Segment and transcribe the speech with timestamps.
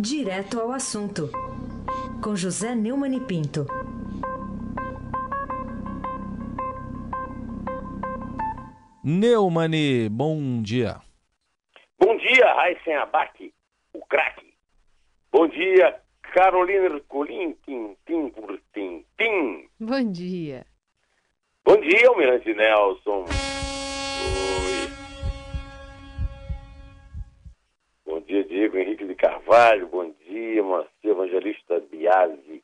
[0.00, 1.28] Direto ao assunto,
[2.22, 3.66] com José Neumann e Pinto.
[9.02, 11.00] Neumani, bom dia.
[11.98, 13.52] Bom dia, Raíssen Abac,
[13.92, 14.54] o craque.
[15.32, 16.00] Bom dia,
[16.32, 19.68] Carolina Ercolim, tim, tim, por tim, tim.
[19.80, 20.64] Bom dia.
[21.64, 23.24] Bom dia, Almirante Nelson.
[24.24, 24.88] Oi.
[28.06, 28.87] Bom dia, Diego Henrique de
[29.18, 29.86] Carvalho.
[29.88, 32.62] Bom dia, Marcia Evangelista Biasi.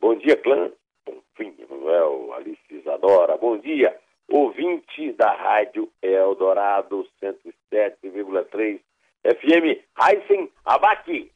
[0.00, 0.70] Bom dia, clã.
[1.04, 3.36] Bonfim, Manuel, Alice Isadora.
[3.36, 3.96] Bom dia,
[4.28, 8.80] ouvinte da Rádio Eldorado 107,3
[9.24, 9.82] FM.
[10.00, 11.30] Heisen Abac,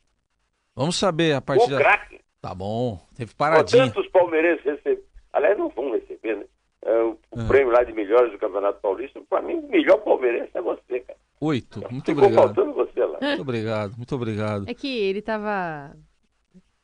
[0.75, 1.79] Vamos saber a partir da...
[1.79, 2.21] craque.
[2.41, 3.87] Tá bom, teve paradinha.
[3.87, 5.03] Tantos palmeirenses receberam.
[5.33, 6.45] Aliás, não vão receber, né?
[6.83, 7.49] É, o o Ah.
[7.49, 9.21] prêmio lá de melhores do Campeonato Paulista.
[9.29, 11.05] Pra mim, o melhor palmeirense é você.
[11.47, 12.55] Oito, muito Ficou obrigado.
[12.55, 13.19] faltando você lá.
[13.21, 14.65] Muito obrigado, muito obrigado.
[14.69, 15.97] É que ele tava,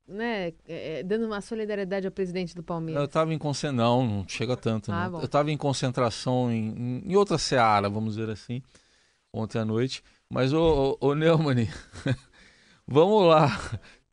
[0.06, 3.08] né, é, dando uma solidariedade ao presidente do Eu Palmeiras.
[3.08, 4.92] tava em concentração, não, não chega tanto.
[4.92, 5.10] Ah.
[5.20, 8.62] Eu tava em concentração em, em outra seara, vamos dizer assim,
[9.32, 10.02] ontem à noite.
[10.30, 11.68] Mas, ô, ô, ô Neumann,
[12.86, 13.58] vamos lá.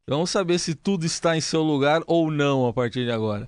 [0.08, 3.48] Vamos saber se tudo está em seu lugar ou não a partir de agora.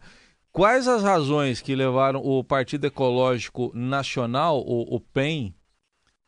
[0.51, 5.55] Quais as razões que levaram o Partido Ecológico Nacional, o, o PEN,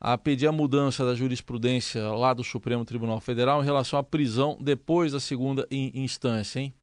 [0.03, 4.57] a pedir a mudança da jurisprudência lá do Supremo Tribunal Federal em relação à prisão
[4.59, 6.73] depois da segunda in- instância, hein?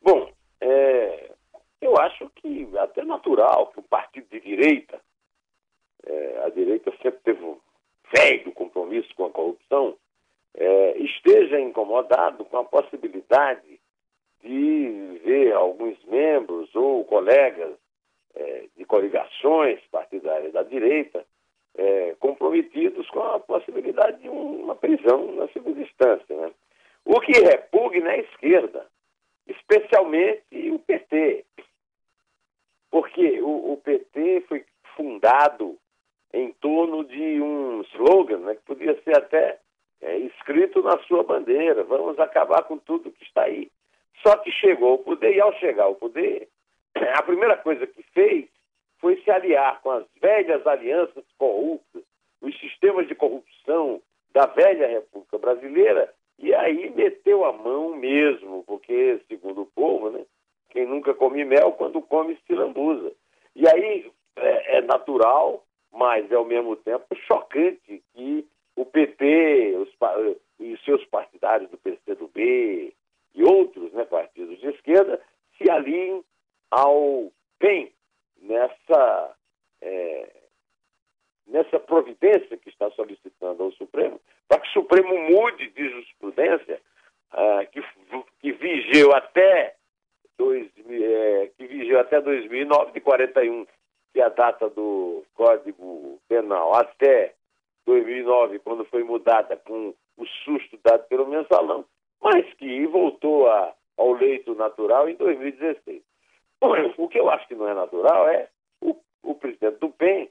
[0.00, 0.32] Bom,
[0.62, 1.30] é,
[1.82, 4.98] eu acho que é até natural que o partido de direita,
[6.06, 7.58] é, a direita sempre teve um
[8.16, 9.94] velho compromisso com a corrupção,
[10.54, 13.78] é, esteja incomodado com a possibilidade
[14.42, 17.74] de ver alguns membros ou colegas
[18.34, 21.26] é, de coligações partidárias da direita
[21.76, 26.36] é, comprometidos com a possibilidade de uma prisão na segunda instância.
[26.36, 26.50] Né?
[27.04, 28.86] O que repugna é a esquerda
[29.46, 31.44] especialmente o PT.
[32.90, 34.64] Porque o, o PT foi
[34.96, 35.76] fundado
[36.32, 39.58] em torno de um slogan né, que podia ser até
[40.00, 43.70] é, escrito na sua bandeira: vamos acabar com tudo que está aí.
[44.22, 46.48] Só que chegou ao poder, e ao chegar ao poder,
[46.94, 48.48] a primeira coisa que fez
[48.98, 51.24] foi se aliar com as velhas alianças
[52.40, 54.00] os sistemas de corrupção
[54.32, 60.24] da velha República Brasileira, e aí meteu a mão mesmo, porque, segundo o povo, né,
[60.70, 63.12] quem nunca come mel, quando come se lambuza.
[63.54, 68.46] E aí é, é natural, mas é ao mesmo tempo chocante que
[68.76, 69.88] o PT os,
[70.58, 72.92] e seus partidários do PCdoB
[73.34, 75.20] e outros né, partidos de esquerda
[75.56, 76.24] se aliem
[76.70, 77.92] ao PEN
[78.42, 79.33] nessa,
[81.54, 86.80] nessa providência que está solicitando ao Supremo, para que o Supremo mude de jurisprudência
[87.30, 87.80] ah, que,
[88.40, 89.76] que vigiu até
[90.36, 93.66] dois, eh, que vigiu até 2009, de 41,
[94.12, 97.34] que é a data do Código Penal, até
[97.86, 101.84] 2009, quando foi mudada com o susto dado pelo mensalão,
[102.20, 106.02] mas que voltou a, ao leito natural em 2016.
[106.96, 108.48] O que eu acho que não é natural é
[108.80, 110.28] o, o presidente do PEN,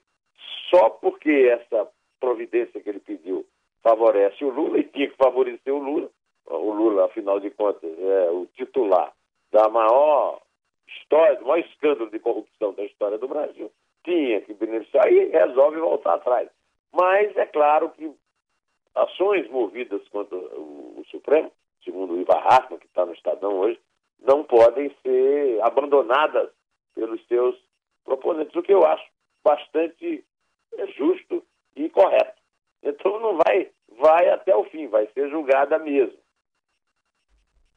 [0.69, 1.87] só porque essa
[2.19, 3.45] providência que ele pediu
[3.81, 6.09] favorece o Lula e tinha que favorecer o Lula.
[6.45, 9.13] O Lula, afinal de contas, é o titular
[9.51, 10.41] da maior
[10.87, 13.71] história, do maior escândalo de corrupção da história do Brasil.
[14.03, 16.49] Tinha que beneficiar e resolve voltar atrás.
[16.91, 18.11] Mas é claro que
[18.95, 21.51] ações movidas contra o, Supremo,
[21.83, 23.79] segundo o Ivar Hartmann, que está no Estadão hoje,
[24.25, 26.49] não podem ser abandonadas
[26.95, 27.55] pelos seus
[28.05, 29.05] proponentes, o que eu acho
[29.43, 30.23] bastante
[30.83, 31.43] é, justo
[31.75, 32.41] e correto.
[32.81, 36.17] Então não vai, vai até o fim, vai ser julgada mesmo.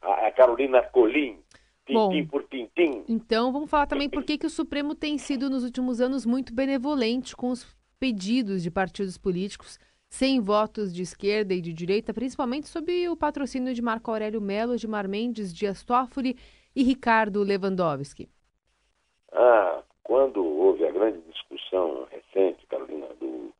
[0.01, 1.39] A, a Carolina Colim,
[1.89, 2.11] Bom.
[2.11, 5.65] tintim por tintim, Então, vamos falar também por que, que o Supremo tem sido, nos
[5.65, 9.79] últimos anos, muito benevolente com os pedidos de partidos políticos
[10.09, 14.79] sem votos de esquerda e de direita, principalmente sob o patrocínio de Marco Aurélio Melo,
[14.79, 16.37] Gilmar Mendes, Dias Toffoli
[16.75, 18.29] e Ricardo Lewandowski.
[20.27, 23.53] Quando houve a grande discussão recente, Carolina, do,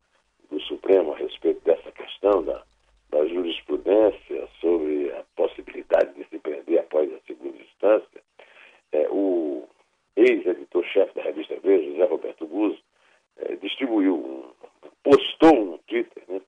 [0.51, 2.61] do Supremo a respeito dessa questão da,
[3.09, 8.21] da jurisprudência sobre a possibilidade de se prender após a segunda instância,
[8.91, 9.63] eh, o
[10.17, 12.83] ex-editor-chefe da revista Veja, José Roberto Guzzo,
[13.37, 14.51] eh, distribuiu, um,
[15.05, 16.41] postou um Twitter, né?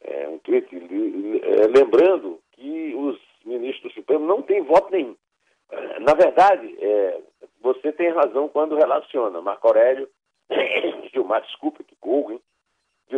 [0.00, 5.14] Eh, um tweet eh, lembrando que os ministros do Supremo não têm voto nenhum.
[5.70, 6.71] Eh, Na verdade,
[8.12, 10.08] razão quando relaciona Marco Aurélio,
[11.12, 12.40] Gilmar, desculpa, que corro, hein?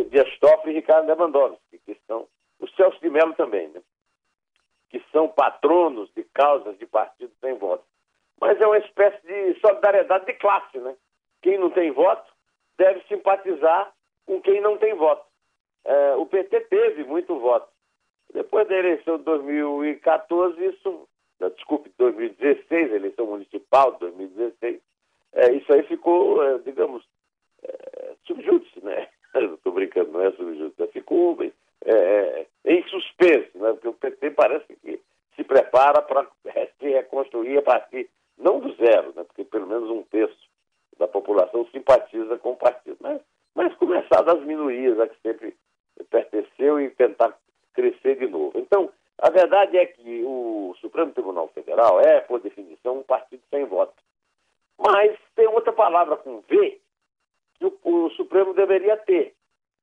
[0.09, 2.27] Dias Toffoli e Ricardo Lewandowski, que são
[2.59, 3.81] o Celso de Mello também, né?
[5.15, 7.85] são patronos de causas de partidos sem voto.
[8.39, 10.93] Mas é uma espécie de solidariedade de classe, né?
[11.41, 12.29] Quem não tem voto
[12.77, 13.93] deve simpatizar
[14.25, 15.25] com quem não tem voto.
[15.85, 17.69] É, o PT teve muito voto.
[18.33, 21.07] Depois da eleição de 2014, isso,
[21.39, 24.79] desculpe, 2016, a eleição municipal de 2016,
[25.33, 27.03] é, isso aí ficou, é, digamos,
[27.63, 29.07] é, subjúdice, né?
[29.35, 31.51] Estou brincando, não é subjúdice, ficou é,
[31.85, 33.73] é, em suspenso, né?
[33.73, 34.99] Porque o PT parece que
[35.35, 36.25] se prepara para
[36.79, 39.23] se reconstruir a partir, não do zero, né?
[39.23, 40.45] Porque pelo menos um terço
[40.97, 43.21] da população simpatiza com o partido, mas,
[43.53, 45.55] mas começar das minorias a que sempre
[46.09, 47.37] pertenceu e tentar
[47.73, 48.57] crescer de novo.
[48.57, 53.65] Então, a verdade é que o Supremo Tribunal Federal é, por definição, um partido sem
[53.65, 53.93] voto.
[54.77, 56.81] Mas tem outra palavra com V
[57.57, 59.33] que o, o Supremo deveria ter.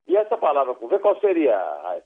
[0.06, 1.56] E essa palavra com V, qual seria,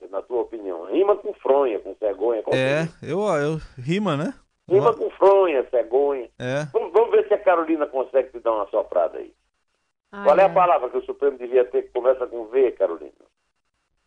[0.09, 0.85] na tua opinião?
[0.85, 2.43] Rima com fronha, com cegonha?
[2.53, 4.33] é, eu, eu, rima, né?
[4.69, 6.29] Rima com fronha, cegonha.
[6.39, 6.65] É.
[6.71, 9.33] Vamos, vamos, ver se a Carolina consegue te dar uma soprada aí.
[10.11, 10.41] Ah, qual é.
[10.41, 13.11] é a palavra que o Supremo devia ter que começa com V, Carolina?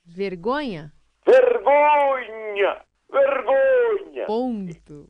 [0.07, 0.93] Vergonha?
[1.27, 2.83] Vergonha!
[3.11, 4.27] Vergonha!
[4.27, 5.09] Ponto.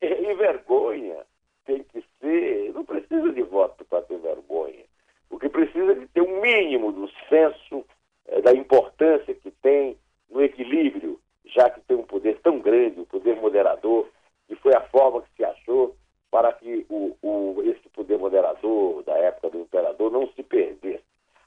[0.00, 1.24] E, e vergonha
[1.64, 2.72] tem que ser.
[2.72, 4.84] Não precisa de voto para ter vergonha.
[5.30, 7.84] O que precisa é de ter um mínimo do senso
[8.26, 9.96] é, da importância que tem
[10.30, 14.08] no equilíbrio, já que tem um poder tão grande, o um poder moderador,
[14.48, 15.96] e foi a forma que se achou
[16.30, 21.04] para que o, o, esse poder moderador da época do imperador não se perdesse.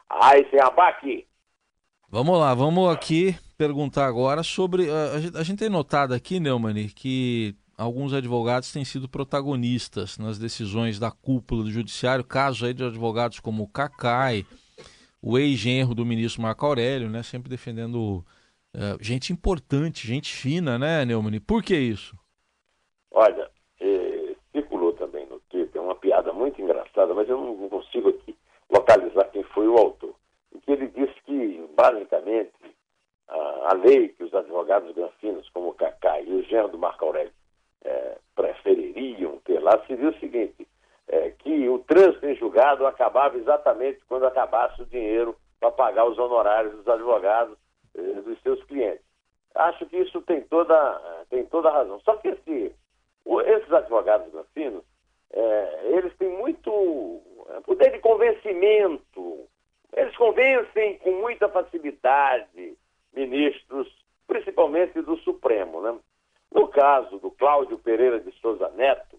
[0.10, 1.28] Ai, sem abaque!
[2.10, 4.90] Vamos lá, vamos aqui perguntar agora sobre.
[4.90, 11.00] A, a, gente tem notado aqui, Neumann, que alguns advogados têm sido protagonistas nas decisões
[11.00, 14.46] da cúpula do judiciário, casos aí de advogados como o Cacai,
[15.22, 18.24] o ex-genro do ministro Marco Aurélio, né, sempre defendendo
[18.76, 21.40] uh, gente importante, gente fina, né, Neumann?
[21.40, 22.16] Por que isso?
[23.12, 23.50] Olha,
[23.80, 28.36] eh, circulou também no Twitter uma piada muito engraçada, mas eu não consigo aqui
[28.70, 30.14] localizar quem foi o autor,
[30.54, 32.52] em que ele disse que, basicamente,
[33.66, 37.34] a, lei que os advogados granfinos, como o Cacai e o genro do Marco Aurélio,
[37.84, 40.68] é, prefeririam ter lá seria o seguinte,
[41.08, 46.18] é, que o trânsito em julgado acabava exatamente quando acabasse o dinheiro para pagar os
[46.18, 47.58] honorários dos advogados
[47.96, 49.04] é, dos seus clientes.
[49.54, 52.00] Acho que isso tem toda, tem toda a razão.
[52.02, 52.76] Só que esse,
[53.46, 54.84] esses advogados granfinos,
[55.32, 59.48] é, eles têm muito é, poder de convencimento.
[59.96, 62.75] Eles convencem com muita facilidade
[63.16, 63.88] ministros,
[64.28, 65.82] principalmente do Supremo.
[65.82, 65.98] Né?
[66.52, 69.18] No caso do Cláudio Pereira de Souza Neto,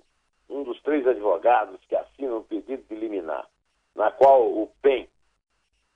[0.48, 3.48] um dos três advogados que assinam o pedido de liminar,
[3.94, 5.08] na qual o PEN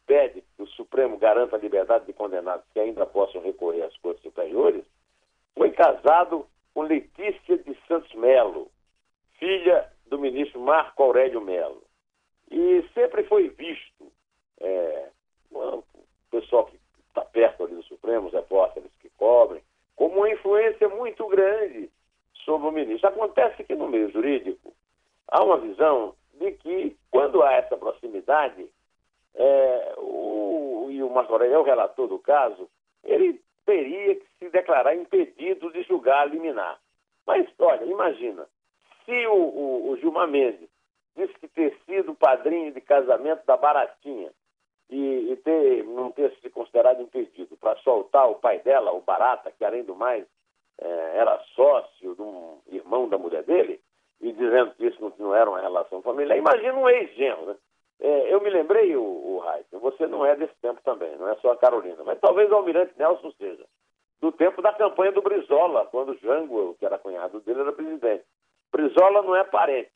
[0.07, 4.23] pede que o Supremo garanta a liberdade de condenados que ainda possam recorrer às cortes
[4.23, 4.85] superiores,
[5.55, 8.71] foi casado com Letícia de Santos Melo,
[9.39, 11.83] filha do ministro Marco Aurélio Melo.
[12.51, 14.11] E sempre foi visto,
[14.61, 15.09] é,
[15.53, 15.85] o
[16.31, 16.77] pessoal que
[17.09, 19.63] está perto ali do Supremo, os repórteres que cobrem,
[19.95, 21.89] como uma influência muito grande
[22.45, 23.09] sobre o ministro.
[23.09, 24.73] Acontece que no meio jurídico
[25.29, 28.67] há uma visão de que, quando há essa proximidade,
[29.35, 32.69] é, o, e o Marco é o relator do caso,
[33.05, 36.81] ele teria que se declarar impedido de julgar a liminar.
[37.27, 38.47] Mas, olha, imagina,
[39.05, 40.69] se o, o, o Gilmar Mendes
[41.17, 44.31] disse que ter sido padrinho de casamento da Baratinha
[44.89, 49.53] e, e ter, não ter se considerado impedido para soltar o pai dela, o Barata,
[49.53, 50.25] que além do mais
[50.81, 52.00] é, era sócio
[53.11, 53.81] da mulher dele,
[54.21, 56.39] e dizendo que isso não, era uma relação familiar.
[56.39, 57.57] Imagina um ex-genro, né?
[58.01, 61.37] É, eu me lembrei, o, o Heisen, você não é desse tempo também, não é
[61.37, 63.65] só a Carolina, mas talvez o Almirante Nelson seja.
[64.21, 68.25] Do tempo da campanha do Brizola, quando o Jango, que era cunhado dele, era presidente.
[68.73, 69.93] Brizola não é parente.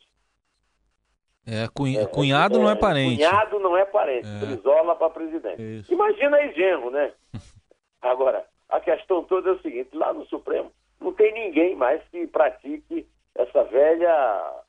[1.46, 3.16] É, cunha, é, cunhado é, não é parente.
[3.16, 4.26] Cunhado não é parente.
[4.26, 4.46] É.
[4.46, 5.62] Brizola para presidente.
[5.62, 5.92] Isso.
[5.92, 7.12] Imagina aí genro, né?
[8.00, 10.72] Agora, a questão toda é o seguinte: lá no Supremo
[11.04, 14.62] não tem ninguém mais que pratique essa velha,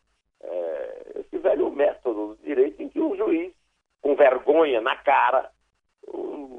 [0.44, 3.54] é, esse velho método do direito em que um juiz,
[4.01, 5.50] com vergonha na cara,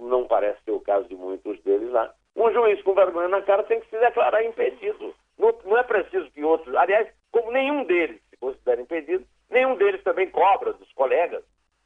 [0.00, 3.62] não parece ser o caso de muitos deles lá, um juiz com vergonha na cara
[3.64, 5.14] tem que se declarar impedido.
[5.38, 10.02] Não, não é preciso que outros, aliás, como nenhum deles se considera impedido, nenhum deles
[10.02, 11.44] também cobra dos colegas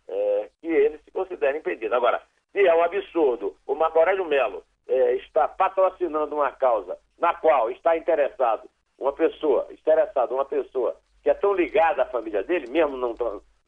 [0.08, 1.92] é, que eles se considerem impedidos.
[1.92, 7.34] Agora, se é um absurdo o Marco Aurélio Melo é, está patrocinando uma causa na
[7.34, 12.70] qual está interessado uma pessoa, interessado uma pessoa que é tão ligada à família dele,
[12.70, 13.14] mesmo não,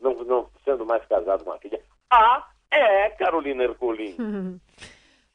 [0.01, 1.81] não, não sendo mais casado com a filha,
[2.11, 4.17] ah, é Carolina Ercolim.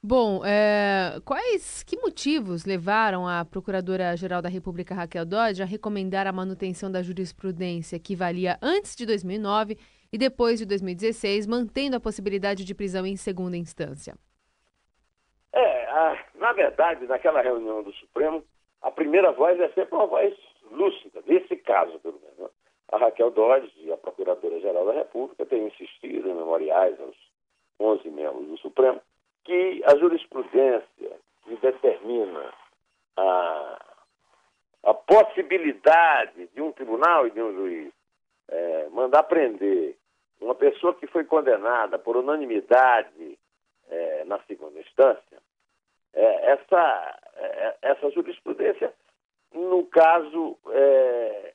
[0.01, 6.31] Bom, é, quais que motivos levaram a Procuradora-Geral da República Raquel Dodge a recomendar a
[6.31, 9.77] manutenção da jurisprudência que valia antes de 2009
[10.13, 14.15] e depois de 2016, mantendo a possibilidade de prisão em segunda instância?
[15.57, 18.43] É, a, na verdade, naquela reunião do Supremo,
[18.83, 20.37] a primeira voz é sempre uma voz
[20.69, 22.37] lúcida, nesse caso, pelo menos.
[22.37, 22.49] Né?
[22.91, 27.15] A Raquel Dodge, a Procuradora-Geral da República, tem insistido em memoriais aos
[27.79, 29.01] 11 membros do Supremo
[29.43, 31.11] que a jurisprudência
[31.43, 32.53] que determina
[33.17, 33.85] a,
[34.83, 37.93] a possibilidade de um tribunal e de um juiz
[38.47, 39.97] é, mandar prender
[40.39, 43.39] uma pessoa que foi condenada por unanimidade
[43.89, 45.41] é, na segunda instância,
[46.13, 48.93] essa, é, essa jurisprudência,
[49.53, 51.53] no caso é,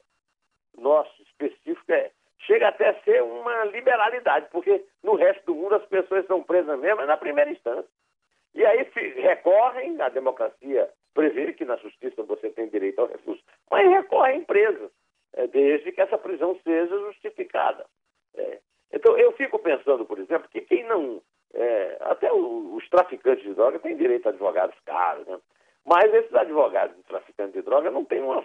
[0.78, 2.10] nosso específico, é,
[2.46, 6.78] chega até a ser uma liberalidade, porque no resto do mundo as pessoas são presas
[6.78, 7.88] mesmo é na primeira instância.
[8.54, 13.88] E aí recorrem, a democracia prevê que na justiça você tem direito ao recurso, mas
[13.88, 14.90] recorrem presas,
[15.34, 17.86] é, desde que essa prisão seja justificada.
[18.34, 18.58] É.
[18.92, 21.22] Então eu fico pensando, por exemplo, que quem não.
[21.54, 25.38] É, até os traficantes de droga têm direito a advogados caros, né?
[25.84, 28.44] mas esses advogados de traficantes de droga não têm uma,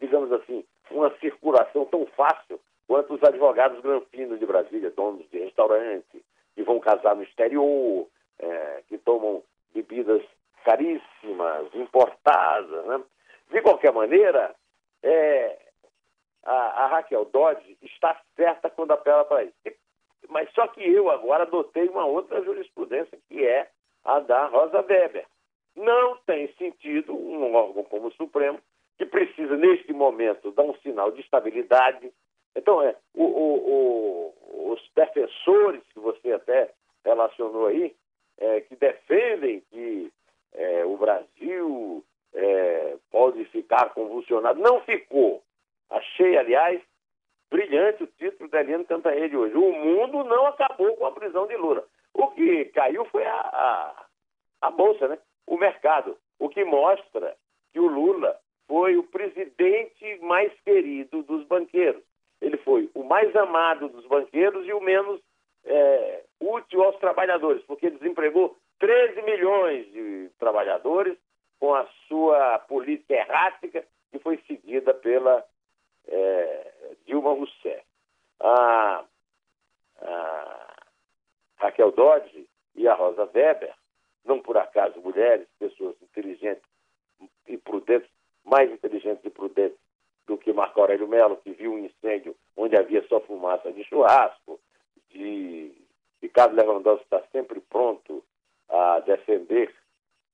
[0.00, 6.24] digamos assim, uma circulação tão fácil quanto os advogados granfinos de Brasília, donos de restaurante,
[6.54, 8.06] que vão casar no exterior,
[8.38, 9.42] é, que tomam
[9.74, 10.22] bebidas
[10.64, 12.86] caríssimas, importadas.
[12.86, 13.02] Né?
[13.50, 14.54] De qualquer maneira,
[15.02, 15.58] é,
[16.44, 19.54] a, a, Raquel Dodge está certa quando apela para isso.
[20.28, 23.68] Mas só que eu agora adotei uma outra jurisprudência, que é
[24.04, 25.26] a da Rosa Weber.
[25.76, 28.58] Não tem sentido um órgão como o Supremo,
[28.96, 32.12] que precisa, neste momento, dar um sinal de estabilidade,
[32.56, 36.70] então, é, o, o, o, os defensores que você até
[37.04, 37.94] relacionou aí,
[38.38, 40.12] é, que defendem que
[40.52, 45.42] é, o Brasil é, pode ficar convulsionado, não ficou.
[45.90, 46.80] Achei, aliás,
[47.50, 49.54] brilhante o título da Eliane Cantanhede hoje.
[49.56, 51.84] O mundo não acabou com a prisão de Lula.
[52.12, 54.04] O que caiu foi a, a,
[54.62, 55.18] a Bolsa, né?
[55.46, 56.16] o mercado.
[56.38, 57.36] O que mostra
[57.72, 62.02] que o Lula foi o presidente mais querido dos banqueiros
[62.44, 65.20] ele foi o mais amado dos banqueiros e o menos
[65.64, 71.16] é, útil aos trabalhadores, porque desempregou 13 milhões de trabalhadores
[71.58, 75.44] com a sua política errática que foi seguida pela
[76.06, 76.72] é,
[77.06, 77.82] Dilma Rousseff.
[78.40, 79.04] A,
[80.02, 80.74] a
[81.56, 83.74] Raquel Dodge e a Rosa Weber,
[84.24, 86.64] não por acaso mulheres, pessoas inteligentes
[87.46, 88.08] e prudentes,
[88.44, 89.78] mais inteligentes e prudentes
[90.26, 94.58] do que Marco Aurélio Melo, que viu um incêndio onde havia só fumaça de churrasco,
[95.10, 95.72] de
[96.22, 98.24] Ricardo Lewandowski está sempre pronto
[98.68, 99.72] a defender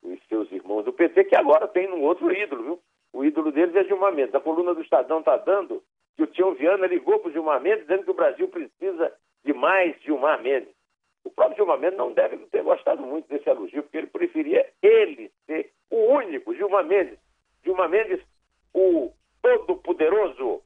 [0.03, 2.83] os seus irmãos do PT, que agora tem um outro ídolo, viu?
[3.13, 4.35] O ídolo deles é Gilmar Mendes.
[4.35, 5.83] A coluna do Estadão está dando
[6.17, 9.13] que o Tião Viana ligou para o Gilmar Mendes dizendo que o Brasil precisa
[9.45, 10.73] de mais Gilmar Mendes.
[11.41, 15.73] Próprio Gilmar Mendes não deve ter gostado muito desse elogio, porque ele preferia ele ser
[15.89, 17.19] o único, Gilmar Mendes.
[17.65, 18.21] Gilmar Mendes,
[18.75, 20.61] o todo-poderoso.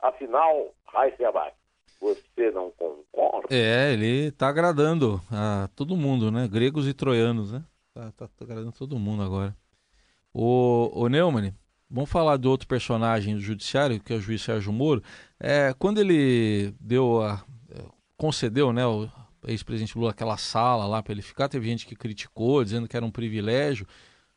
[0.00, 1.52] Afinal, Heisenberg,
[2.00, 3.48] você não concorda?
[3.50, 6.48] É, ele está agradando a todo mundo, né?
[6.48, 7.62] Gregos e troianos, né?
[7.92, 9.54] Tá, tá, tá agradando todo mundo agora.
[10.32, 11.52] O, o Neumann,
[11.90, 15.02] vamos falar do outro personagem do judiciário, que é o juiz Sérgio Moro.
[15.38, 17.44] É, quando ele deu a,
[18.16, 18.82] concedeu, né,
[19.46, 23.04] ex-presidente Lula aquela sala lá para ele ficar, teve gente que criticou, dizendo que era
[23.04, 23.86] um privilégio.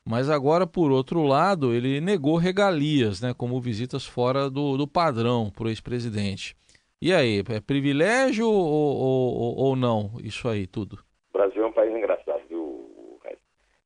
[0.06, 5.52] Mas agora, por outro lado, ele negou regalias, né, como visitas fora do, do padrão
[5.52, 6.56] para o ex-presidente.
[7.02, 11.00] E aí, é privilégio ou, ou, ou, não, isso aí tudo?
[11.34, 13.20] O Brasil é um país engraçado, viu,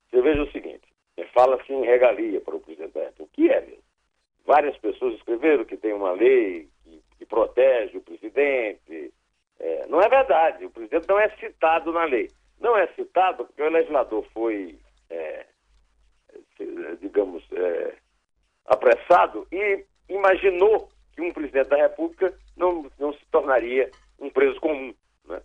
[0.09, 0.85] Você veja o seguinte,
[1.33, 3.23] fala-se em regalia para o presidente da República.
[3.23, 3.83] O que é mesmo?
[4.45, 9.13] Várias pessoas escreveram que tem uma lei que, que protege o presidente.
[9.59, 12.29] É, não é verdade, o presidente não é citado na lei.
[12.59, 14.77] Não é citado porque o legislador foi...
[15.09, 15.45] É,
[17.01, 17.95] digamos, é,
[18.65, 24.93] apressado e imaginou que um presidente da República não, não se tornaria um preso comum.
[25.27, 25.41] Né?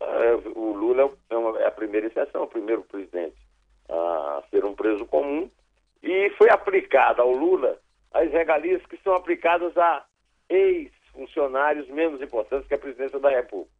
[0.00, 3.36] É, o Lula é, é a primeira exceção, o primeiro presidente
[3.88, 5.50] a ser um preso comum,
[6.02, 7.76] e foi aplicada ao Lula
[8.12, 10.04] as regalias que são aplicadas a
[11.14, 13.70] ex-funcionários menos importantes que a presidência da República.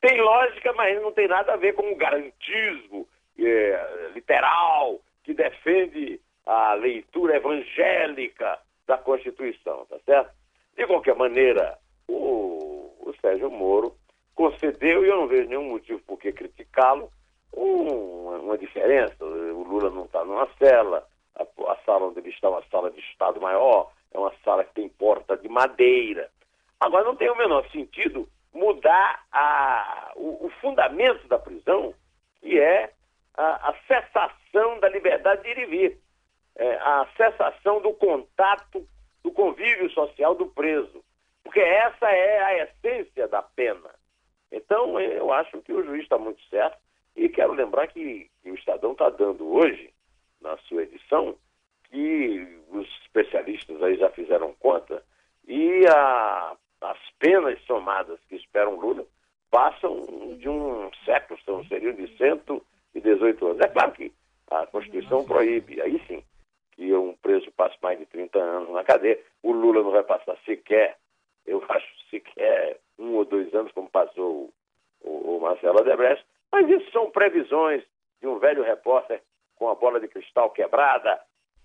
[0.00, 6.20] Tem lógica, mas não tem nada a ver com o garantismo é, literal que defende
[6.46, 10.32] a leitura evangélica da Constituição, tá certo?
[10.76, 13.94] De qualquer maneira, o, o Sérgio Moro
[14.34, 17.10] concedeu, e eu não vejo nenhum motivo por que criticá-lo,
[17.54, 19.24] um, uma diferença.
[19.24, 22.90] O Lula não está numa cela, a, a, sala onde ele está é uma sala
[22.90, 26.30] de Estado maior, é uma sala que tem porta de madeira.
[26.80, 31.94] Agora, não tem o menor sentido mudar a, o, o fundamento da prisão,
[32.40, 32.92] que é
[33.34, 35.98] a, a, cessação da liberdade de ir e vir,
[36.56, 38.86] é, a cessação do contato,
[39.22, 41.04] do convívio social do preso.
[41.42, 43.90] Porque essa é a essência da pena.
[44.50, 46.78] Então, eu acho que o juiz está muito certo.
[47.16, 49.92] E quero lembrar que, que o Estadão está dando hoje,
[50.40, 51.36] na sua edição,
[51.90, 55.02] que os especialistas aí já fizeram conta
[55.46, 59.04] e a, as penas somadas que esperam Lula
[59.50, 63.60] passam de um século, são, seriam de 118 anos.
[63.60, 64.12] É claro que
[64.50, 66.22] a Constituição proíbe, aí sim,
[66.72, 69.18] que um preso passe mais de 30 anos na cadeia.
[69.42, 70.96] O Lula não vai passar sequer,
[71.46, 74.52] eu acho, sequer um ou dois anos, como passou
[75.00, 77.82] o, o Marcelo Adebrecht, mas isso são previsões
[78.20, 79.22] de um velho repórter
[79.56, 81.20] com a bola de cristal quebrada,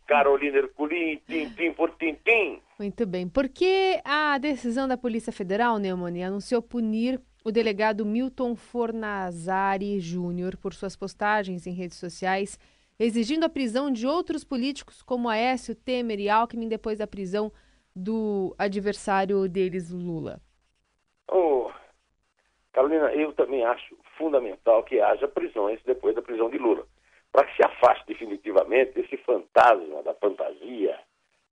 [0.05, 2.61] Carolina Herculin, tintim por tintim.
[2.77, 3.27] Muito bem.
[3.27, 10.57] Por que a decisão da Polícia Federal, Neumani, anunciou punir o delegado Milton Fornazari Júnior
[10.57, 12.57] por suas postagens em redes sociais,
[12.99, 17.51] exigindo a prisão de outros políticos como Aécio, Temer e Alckmin depois da prisão
[17.95, 20.41] do adversário deles, Lula?
[21.29, 21.69] Oh,
[22.71, 26.87] Carolina, eu também acho fundamental que haja prisões depois da prisão de Lula
[27.33, 30.97] para que se afaste definitivamente esse fantasma da fantasia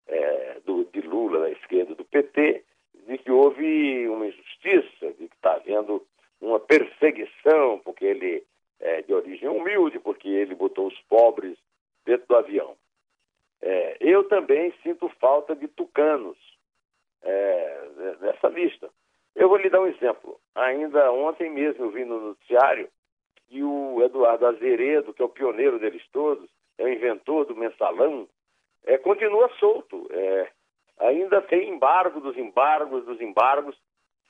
[0.07, 2.63] é, do, de Lula, da esquerda do PT,
[3.07, 6.05] de que houve uma injustiça, de que está havendo
[6.39, 8.43] uma perseguição, porque ele
[8.79, 11.57] é de origem humilde, porque ele botou os pobres
[12.05, 12.75] dentro do avião.
[13.59, 16.38] É, eu também sinto falta de tucanos
[17.23, 17.88] é,
[18.21, 18.88] nessa lista.
[19.35, 20.39] Eu vou lhe dar um exemplo.
[20.53, 22.88] Ainda ontem mesmo eu vi no noticiário
[23.51, 28.27] e o Eduardo Azeredo, que é o pioneiro deles todos, é o inventor do mensalão,
[28.86, 30.08] é, continua solto.
[30.10, 30.50] É,
[31.00, 33.77] ainda tem embargo dos embargos dos embargos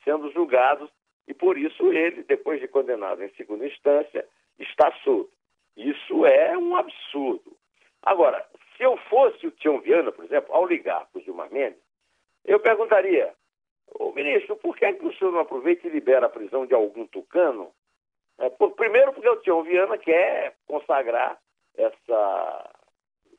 [0.02, 0.90] sendo julgados
[1.28, 4.26] e por isso ele, depois de condenado em segunda instância,
[4.58, 5.30] está solto.
[5.76, 7.56] Isso é um absurdo.
[8.02, 8.44] Agora,
[8.76, 11.80] se eu fosse o Tião Viana, por exemplo, ao ligar para o Gilmar Mendes,
[12.44, 13.32] eu perguntaria,
[13.94, 16.74] ô ministro, por que, é que o senhor não aproveita e libera a prisão de
[16.74, 17.72] algum tucano
[18.38, 21.38] é, por, primeiro, porque o Tião Viana quer consagrar
[21.76, 22.70] essa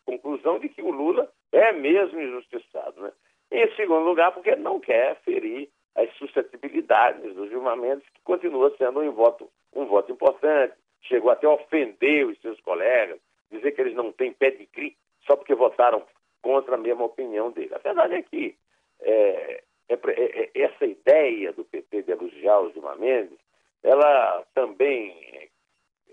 [0.06, 3.02] conclusão de que o Lula é mesmo injustiçado.
[3.02, 3.12] Né?
[3.52, 8.76] E, em segundo lugar, porque não quer ferir as suscetibilidades do Gilmar Mendes, que continua
[8.78, 10.74] sendo um voto, um voto importante.
[11.02, 13.20] Chegou até a ofender os seus colegas,
[13.52, 14.96] dizer que eles não têm pedigree
[15.28, 16.02] só porque votaram
[16.42, 17.74] contra a mesma opinião dele.
[17.76, 18.56] A verdade é que
[19.02, 23.38] é, é, é, é essa ideia do PT de elogiar o Gilmar Mendes
[23.84, 25.50] ela também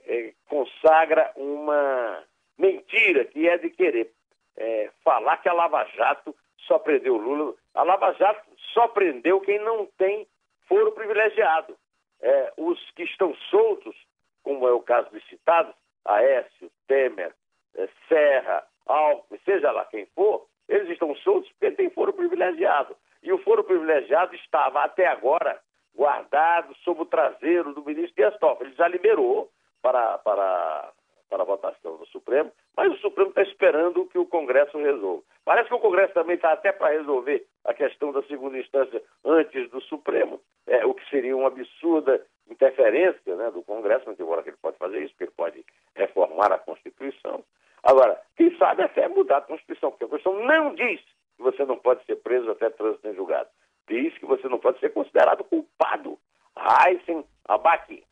[0.05, 2.25] é, consagra uma
[2.59, 4.13] mentira que é de querer
[4.57, 6.35] é, falar que a Lava Jato
[6.67, 7.55] só prendeu Lula.
[7.75, 10.27] A Lava Jato só prendeu quem não tem
[10.69, 11.77] foro privilegiado.
[12.21, 13.97] É, os que estão soltos,
[14.43, 17.33] como é o caso dos citados, Aécio, Temer,
[17.77, 22.97] é, Serra, Alckmin, seja lá quem for, eles estão soltos porque têm foro privilegiado.
[23.23, 25.61] E o foro privilegiado estava até agora
[26.01, 28.71] guardado sob o traseiro do ministro Dias Toffoli.
[28.71, 29.51] Ele já liberou
[29.83, 30.93] para, para,
[31.29, 35.23] para a votação no Supremo, mas o Supremo está esperando que o Congresso resolva.
[35.45, 39.69] Parece que o Congresso também está até para resolver a questão da segunda instância antes
[39.69, 44.49] do Supremo, é, o que seria uma absurda interferência né, do Congresso, mas embora que
[44.49, 47.45] ele pode fazer isso, porque ele pode reformar a Constituição.
[47.83, 50.99] Agora, quem sabe até mudar a Constituição, porque a Constituição não diz
[51.37, 53.51] que você não pode ser preso até trânsito em julgado
[53.91, 56.17] diz que você não pode ser considerado culpado.
[56.57, 58.05] Heisen Abaki.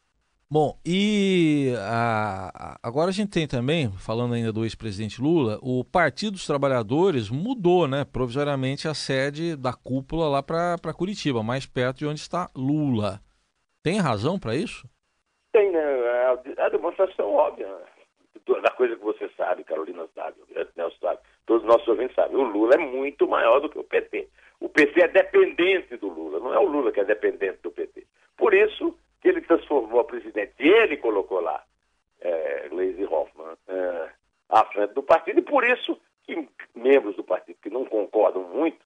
[0.50, 6.32] Bom, e a, agora a gente tem também, falando ainda do ex-presidente Lula, o Partido
[6.32, 12.06] dos Trabalhadores mudou, né, provisoriamente a sede da cúpula lá para Curitiba, mais perto de
[12.06, 13.20] onde está Lula.
[13.82, 14.88] Tem razão para isso?
[15.52, 15.78] Tem, né?
[15.78, 18.60] É a demonstração óbvia né?
[18.62, 22.36] da coisa que você sabe, Carolina sabe, o Nelson sabe, todos os nossos ouvintes sabem.
[22.36, 24.28] O Lula é muito maior do que o PT.
[24.60, 28.06] O PT é dependente do Lula, não é o Lula que é dependente do PT.
[28.36, 31.62] Por isso que ele transformou a presidente, ele colocou lá
[32.20, 34.10] é, Gleisi Hoffmann é,
[34.48, 38.78] à frente do partido, e por isso que membros do partido que não concordam muito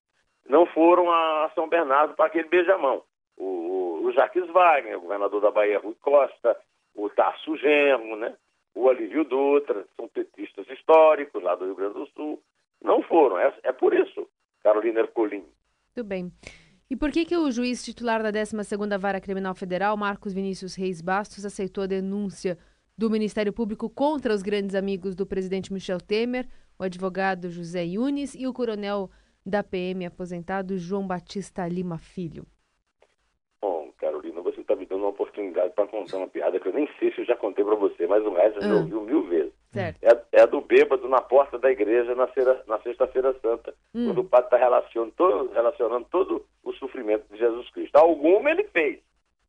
[0.49, 3.03] não foram a São Bernardo para aquele beijamão.
[3.37, 6.57] O, o Wagner, o governador da Bahia, Rui Costa,
[6.95, 8.37] o Tarso Genro, né?
[8.75, 12.43] o Alívio Dutra, são petistas históricos lá do Rio Grande do Sul,
[12.83, 13.39] não foram.
[13.39, 14.29] É, é por isso,
[14.63, 15.45] Carolina Ercolim.
[15.95, 16.33] Muito bem.
[16.89, 21.03] E por que, que o juiz titular da 12ª Vara Criminal Federal, Marcos Vinícius Reis
[21.03, 22.57] Bastos, aceitou a denúncia
[22.97, 28.35] do Ministério Público contra os grandes amigos do presidente Michel Temer, o advogado José Yunes
[28.35, 29.11] e o coronel
[29.45, 32.47] da PM aposentado João Batista Lima Filho.
[33.61, 36.89] Bom, Carolina, você está me dando uma oportunidade para contar uma piada que eu nem
[36.99, 38.77] sei se eu já contei para você, mas o resto já Ah.
[38.77, 39.53] ouviu mil vezes.
[40.03, 42.29] É, é do bêbado na porta da igreja na,
[42.67, 44.07] na Sexta-feira Santa, Hum.
[44.07, 47.97] quando o padre está relacionando todo, relacionando todo o sofrimento de Jesus Cristo.
[47.97, 49.01] Alguma ele fez.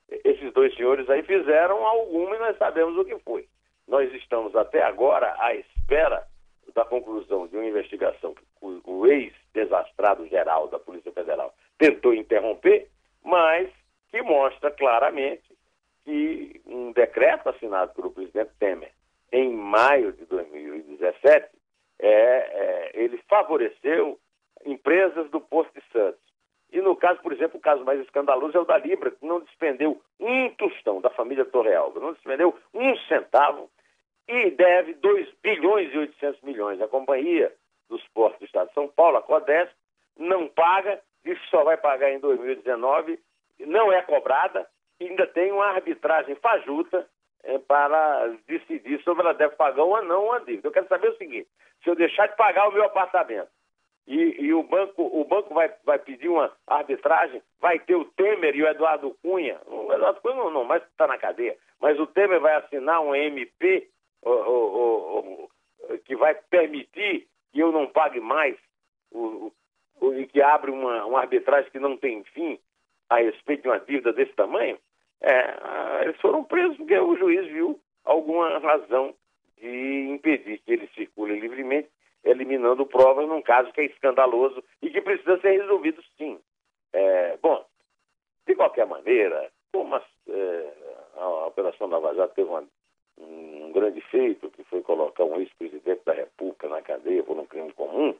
[0.09, 3.47] Esses dois senhores aí fizeram alguma e nós sabemos o que foi.
[3.87, 6.25] Nós estamos até agora à espera
[6.75, 12.89] da conclusão de uma investigação que o, o ex-desastrado geral da Polícia Federal tentou interromper,
[13.23, 13.69] mas
[14.11, 15.43] que mostra claramente
[16.03, 18.91] que um decreto assinado pelo presidente Temer
[19.33, 21.49] em maio de 2017,
[21.99, 24.19] é, é, ele favoreceu
[24.63, 26.21] empresas do Porto de Santos.
[26.71, 29.39] E no caso, por exemplo, o caso mais escandaloso é o da Libra, que não
[29.39, 33.69] despendeu um tostão da família Torrealba, não despendeu um centavo
[34.27, 36.81] e deve 2 bilhões e 800 milhões.
[36.81, 37.51] A Companhia
[37.89, 39.73] dos Portos do Estado de São Paulo, a CODESP,
[40.17, 43.19] não paga, que só vai pagar em 2019,
[43.59, 44.67] não é cobrada,
[45.01, 47.07] ainda tem uma arbitragem fajuta
[47.43, 50.67] eh, para decidir sobre ela deve pagar ou não uma dívida.
[50.67, 51.47] Eu quero saber o seguinte,
[51.83, 53.49] se eu deixar de pagar o meu apartamento
[54.07, 58.55] e, e o banco, o banco vai, vai pedir uma arbitragem, vai ter o Temer
[58.55, 62.07] e o Eduardo Cunha, o Eduardo Cunha não, não mais está na cadeia, mas o
[62.07, 63.87] Temer vai assinar um MP
[64.21, 65.49] o- o-
[65.89, 68.57] o- que vai permitir que eu não pague mais
[70.15, 72.59] e que abre uma, uma arbitragem que não tem fim
[73.09, 74.77] a respeito de uma dívida desse tamanho,
[75.23, 79.15] é, ah, eles foram presos porque o juiz viu alguma razão
[79.57, 81.89] de impedir que eles circulem livremente,
[82.23, 86.39] eliminando provas num caso que é escandaloso e que precisa ser resolvido sim.
[86.91, 87.65] É, bom,
[88.45, 90.73] de qualquer maneira, como as, é,
[91.15, 92.67] a Operação Lava Jato teve uma-
[93.17, 97.71] um grande feito, que foi colocar um ex-presidente da República na cadeia por um crime
[97.73, 98.13] comum,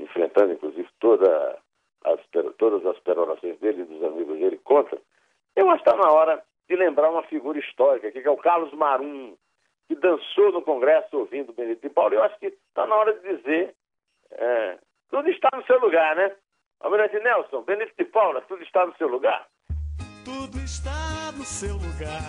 [0.00, 1.58] enfrentando inclusive toda
[2.04, 2.20] as,
[2.58, 4.98] todas as perorações dele e dos amigos dele contra,
[5.56, 8.72] eu acho que está na hora de lembrar uma figura histórica, que é o Carlos
[8.72, 9.36] Marum,
[9.88, 12.14] que dançou no Congresso ouvindo Benedito de Paulo.
[12.14, 13.74] Eu acho que está na hora de dizer,
[14.30, 14.78] é,
[15.10, 16.32] tudo está no seu lugar, né?
[16.80, 19.46] Almirante Nelson, Benedito de Paula, tudo está no seu lugar.
[20.24, 22.22] Tudo está no seu lugar.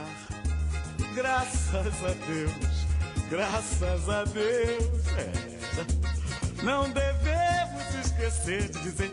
[1.15, 5.07] Graças a Deus, graças a Deus.
[5.17, 6.65] É.
[6.65, 9.11] Não devemos esquecer de dizer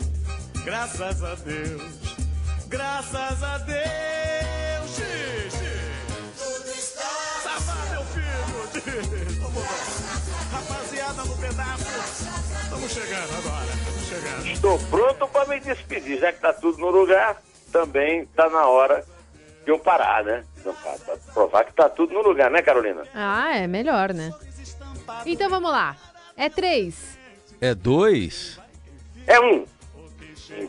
[0.65, 2.08] graças a Deus,
[2.69, 4.91] graças a Deus.
[4.95, 5.69] Xixi.
[7.43, 9.41] Safá, meu filho.
[9.41, 9.69] Vamos lá.
[10.53, 11.85] Rapaziada no pedaço.
[12.65, 13.73] Estamos chegando agora.
[13.73, 14.47] Estamos chegando.
[14.47, 19.05] Estou pronto para me despedir, já que está tudo no lugar, também está na hora
[19.65, 20.45] de eu parar, né?
[20.59, 23.03] Então, para provar que está tudo no lugar, né, Carolina?
[23.15, 24.33] Ah, é melhor, né?
[25.25, 25.97] Então vamos lá.
[26.37, 27.19] É três.
[27.61, 28.59] É dois?
[29.27, 29.67] É um.
[30.51, 30.69] Em.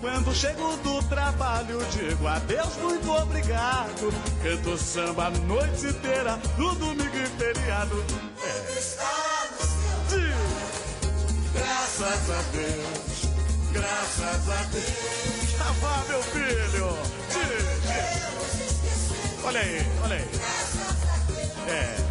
[0.00, 4.12] Quando chego do trabalho, digo adeus, muito obrigado.
[4.42, 8.04] Canto samba a noite inteira, no domingo e feriado.
[8.42, 8.72] É.
[8.72, 8.96] Diz,
[11.52, 13.28] Graças a Deus,
[13.72, 15.60] graças a Deus.
[15.60, 17.20] Ah, vá, meu filho.
[19.44, 20.28] Olha aí, olha aí.
[21.68, 22.09] É.